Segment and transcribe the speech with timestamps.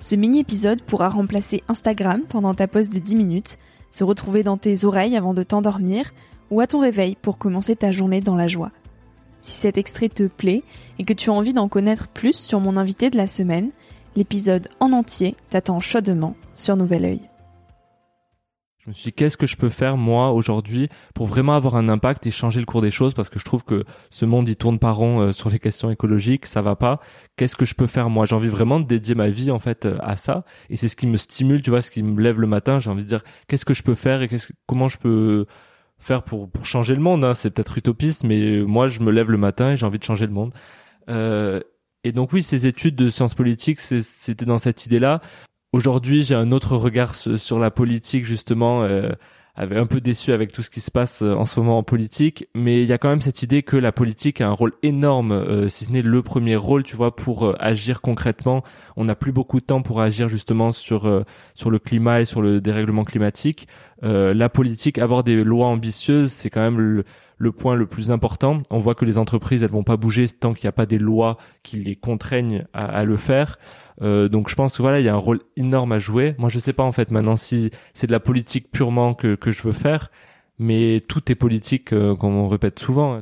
[0.00, 3.58] Ce mini-épisode pourra remplacer Instagram pendant ta pause de 10 minutes,
[3.90, 6.12] se retrouver dans tes oreilles avant de t'endormir
[6.50, 8.70] ou à ton réveil pour commencer ta journée dans la joie.
[9.40, 10.62] Si cet extrait te plaît
[10.98, 13.70] et que tu as envie d'en connaître plus sur mon invité de la semaine,
[14.16, 17.33] l'épisode en entier t'attend chaudement sur Nouvel Oeil.
[18.84, 21.88] Je me suis dit, qu'est-ce que je peux faire, moi, aujourd'hui, pour vraiment avoir un
[21.88, 24.56] impact et changer le cours des choses, parce que je trouve que ce monde, il
[24.56, 27.00] tourne pas rond euh, sur les questions écologiques, ça va pas.
[27.36, 28.26] Qu'est-ce que je peux faire, moi?
[28.26, 30.44] J'ai envie vraiment de dédier ma vie, en fait, euh, à ça.
[30.68, 32.78] Et c'est ce qui me stimule, tu vois, ce qui me lève le matin.
[32.78, 35.46] J'ai envie de dire, qu'est-ce que je peux faire et qu'est-ce comment je peux
[35.98, 37.34] faire pour, pour changer le monde, hein?
[37.34, 40.26] C'est peut-être utopiste, mais moi, je me lève le matin et j'ai envie de changer
[40.26, 40.52] le monde.
[41.08, 41.60] Euh,
[42.04, 45.22] et donc oui, ces études de sciences politiques, c'était dans cette idée-là.
[45.74, 48.84] Aujourd'hui, j'ai un autre regard sur la politique justement.
[48.84, 49.08] Euh,
[49.56, 52.48] un peu déçu avec tout ce qui se passe euh, en ce moment en politique,
[52.54, 55.32] mais il y a quand même cette idée que la politique a un rôle énorme,
[55.32, 58.64] euh, si ce n'est le premier rôle, tu vois, pour euh, agir concrètement.
[58.96, 62.42] On n'a plus beaucoup de temps pour agir justement sur sur le climat et sur
[62.42, 63.68] le dérèglement climatique.
[64.02, 67.04] la politique, avoir des lois ambitieuses, c'est quand même le,
[67.36, 68.62] le point le plus important.
[68.70, 70.98] On voit que les entreprises, elles vont pas bouger tant qu'il n'y a pas des
[70.98, 73.58] lois qui les contraignent à, à le faire.
[74.02, 76.34] Euh, donc je pense que voilà, il y a un rôle énorme à jouer.
[76.38, 79.50] Moi, je sais pas en fait maintenant si c'est de la politique purement que que
[79.50, 80.10] je veux faire,
[80.58, 83.20] mais tout est politique, euh, comme on répète souvent.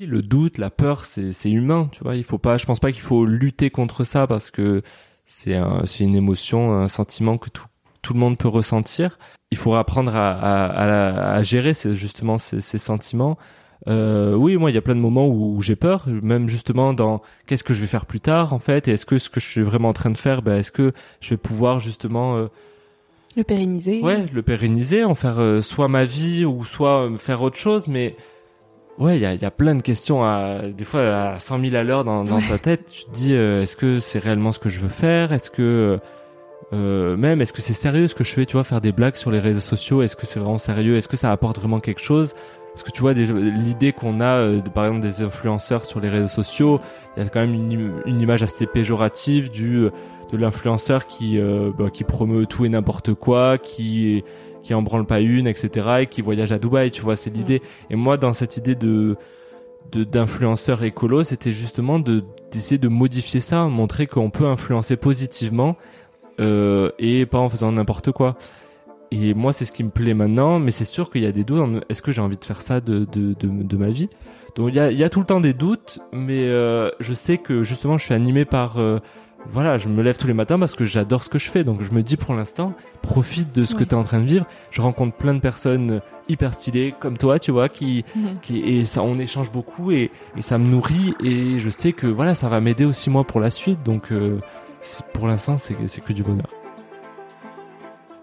[0.00, 2.14] Le doute, la peur, c'est humain, tu vois.
[2.14, 4.82] Il faut pas, je pense pas qu'il faut lutter contre ça parce que
[5.24, 7.66] c'est un, une émotion, un sentiment que tout
[8.08, 9.18] tout le monde peut ressentir.
[9.50, 13.36] Il faut apprendre à, à, à, à gérer justement ces, ces sentiments
[13.86, 17.20] euh, oui, moi, il y a plein de moments où, j'ai peur, même justement dans
[17.46, 19.46] qu'est-ce que je vais faire plus tard, en fait, et est-ce que ce que je
[19.46, 22.48] suis vraiment en train de faire, ben, est-ce que je vais pouvoir justement euh,
[23.36, 27.56] le pérenniser Ouais, le pérenniser, en faire euh, soit ma vie ou soit faire autre
[27.56, 28.16] chose, mais
[28.98, 31.76] ouais, il y a, y a, plein de questions à des fois à 100 000
[31.76, 32.90] à l'heure dans, dans ta tête.
[32.90, 35.32] Tu te dis, est-ce que c'est réellement ce que je veux faire?
[35.32, 36.00] Est-ce que
[36.72, 39.30] même est-ce que c'est sérieux ce que je fais Tu vois, faire des blagues sur
[39.30, 40.96] les réseaux sociaux, est-ce que c'est vraiment sérieux?
[40.96, 42.34] Est-ce que ça apporte vraiment quelque chose?
[42.78, 46.28] Parce que tu vois, l'idée qu'on a, euh, par exemple, des influenceurs sur les réseaux
[46.28, 46.80] sociaux,
[47.16, 47.54] il y a quand même
[48.06, 49.90] une, image assez péjorative du euh,
[50.30, 54.22] de l'influenceur qui euh, bah, qui promeut tout et n'importe quoi, qui
[54.62, 55.88] qui en branle pas une, etc.
[56.02, 56.92] et qui voyage à Dubaï.
[56.92, 57.62] Tu vois, c'est l'idée.
[57.90, 59.16] Et moi, dans cette idée de
[59.90, 65.76] d'influenceur écolo, c'était justement de d'essayer de modifier ça, montrer qu'on peut influencer positivement
[66.40, 68.36] euh, et pas en faisant n'importe quoi.
[69.10, 71.44] Et moi, c'est ce qui me plaît maintenant, mais c'est sûr qu'il y a des
[71.44, 71.82] doutes.
[71.88, 74.08] Est-ce que j'ai envie de faire ça de, de, de, de ma vie?
[74.54, 77.14] Donc il y a, il y a tout le temps des doutes, mais euh, je
[77.14, 78.78] sais que justement, je suis animé par...
[78.78, 78.98] Euh,
[79.50, 81.64] voilà, je me lève tous les matins parce que j'adore ce que je fais.
[81.64, 84.26] Donc je me dis pour l'instant, profite de ce que tu es en train de
[84.26, 84.46] vivre.
[84.70, 88.04] Je rencontre plein de personnes hyper stylées comme toi, tu vois, qui,
[88.42, 92.06] qui et ça, on échange beaucoup et, et ça me nourrit et je sais que
[92.08, 93.82] voilà, ça va m'aider aussi moi pour la suite.
[93.84, 94.38] Donc euh,
[95.12, 96.48] pour l'instant, c'est que du bonheur.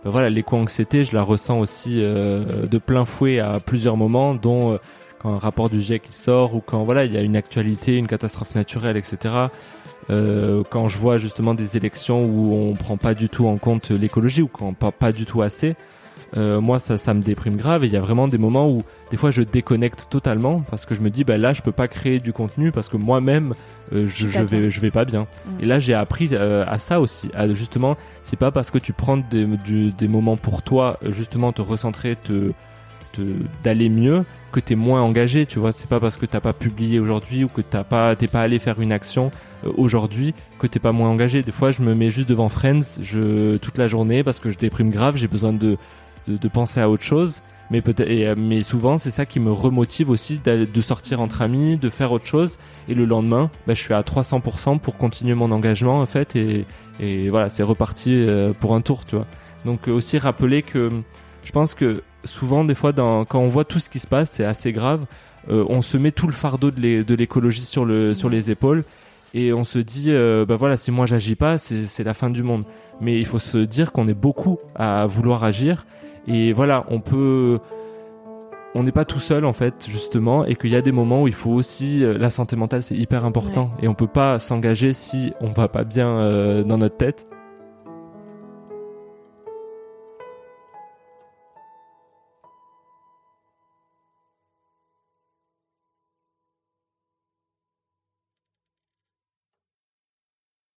[0.03, 4.73] Ben voilà, l'éco-anxiété, je la ressens aussi euh, de plein fouet à plusieurs moments, dont
[4.73, 4.77] euh,
[5.19, 8.05] quand un rapport du GIEC sort ou quand voilà il y a une actualité, une
[8.05, 9.47] catastrophe naturelle, etc.
[10.11, 13.89] Euh, quand je vois justement des élections où on prend pas du tout en compte
[13.89, 15.75] l'écologie ou quand on parle pas du tout assez,
[16.37, 18.83] euh, moi ça, ça me déprime grave et il y a vraiment des moments où
[19.11, 21.87] des fois je déconnecte totalement parce que je me dis bah là je peux pas
[21.87, 23.53] créer du contenu parce que moi-même
[23.93, 25.21] euh, je, je vais je vais pas bien.
[25.21, 25.63] Mm.
[25.63, 28.93] et là j'ai appris euh, à ça aussi à justement c'est pas parce que tu
[28.93, 29.47] prends des,
[29.97, 32.51] des moments pour toi justement te recentrer te
[33.63, 35.71] d'aller mieux que t'es moins engagé tu vois.
[35.71, 38.59] C'est pas parce que t'as pas publié aujourd'hui ou que t'as pas t'es pas allé
[38.59, 39.31] faire une action
[39.65, 41.41] euh, aujourd'hui que t'es pas moins engagé.
[41.43, 44.57] Des fois je me mets juste devant Friends je toute la journée parce que je
[44.57, 45.77] déprime grave j'ai besoin de,
[46.27, 47.41] de, de penser à autre chose
[47.71, 51.77] mais peut-être euh, mais souvent c'est ça qui me remotive aussi de sortir entre amis
[51.77, 52.57] de faire autre chose.
[52.87, 56.65] Et le lendemain bah, je suis à 300% pour continuer mon engagement en fait et,
[56.99, 59.25] et voilà c'est reparti euh, pour un tour tu vois.
[59.65, 60.91] Donc aussi rappeler que
[61.43, 64.31] je pense que souvent des fois dans, quand on voit tout ce qui se passe
[64.31, 65.05] c'est assez grave
[65.49, 68.83] euh, on se met tout le fardeau de l'écologie sur le sur les épaules
[69.33, 72.43] et on se dit euh, bah voilà si moi j'agis pas c'est la fin du
[72.43, 72.63] monde.
[73.01, 75.85] Mais il faut se dire qu'on est beaucoup à vouloir agir
[76.27, 77.59] et voilà, on peut
[78.77, 81.27] on n'est pas tout seul en fait justement et qu'il y a des moments où
[81.27, 83.71] il faut aussi euh, la santé mentale c'est hyper important.
[83.81, 87.27] Et on peut pas s'engager si on va pas bien euh, dans notre tête